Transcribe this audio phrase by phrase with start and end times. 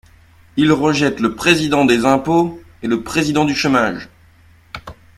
[0.57, 4.09] Ils rejettent le Président des impôts et le Président du chômage.